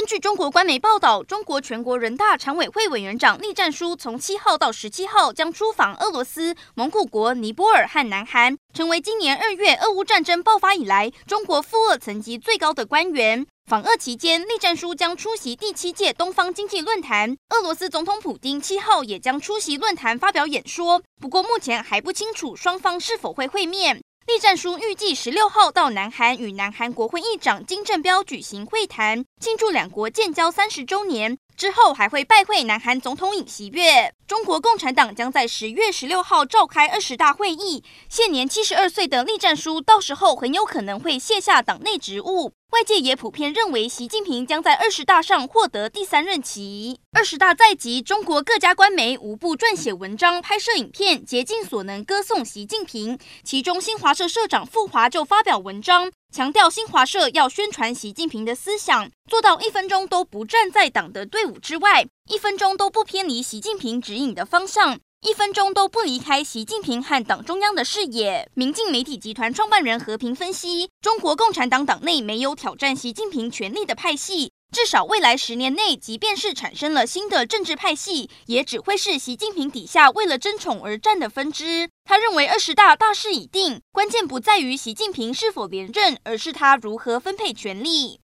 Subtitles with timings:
[0.00, 13.46] 根据中国官媒报道，中国全国人大常委会委员长栗战书从七号到十七号将出访俄罗斯、蒙古国、尼泊尔和南韩，成为今年二月俄乌战争爆发以来中国赴俄层级最高的官员。
[13.68, 17.36] 访俄期间，栗战书将出席第七届东方经济论坛。
[17.50, 24.00] 俄罗斯总统普丁七号也将出席论坛发表演说，不过目前还不清楚双方是否会会面。
[24.26, 31.36] 栗战书预计十六号到南韩与南韩国会议长金正标举行会谈，庆祝两国建交三十周年。
[31.56, 34.14] 之后还会拜会南韩总统尹锡悦。
[34.26, 42.52] 中国共产党将在十月十六号召开二十大会议，现年七十二岁的栗战书到时候很有可能会卸下党内职务。
[42.70, 47.00] 外界也普遍认为，习近平将在二十大上获得第三任期。
[47.10, 53.18] 二十大在即，中国各家官媒无不撰写文章、拍摄影片，竭尽所能歌颂习近平。
[53.42, 56.12] 其中，新华社社长傅华就发表文章。
[56.32, 68.50] 强调新华社要宣传习近平的思想，做到一分钟都不站在党的队伍之外，一分钟都不偏离习近平指引的方向，一分钟都不离开习近平和党中央的视野。
[68.54, 74.50] 民进媒体集团创办人和平分析，中国共产党党内没有挑战习近平权力的派系。
[74.72, 81.90] 至少未来十年内，即便是产生了新的政治派系，也只会是习近平底下为了争宠而战的分支。
[82.02, 88.18] 他认为二十大大势已定，关键不在于习近平是否连任，而是他如何分配权力。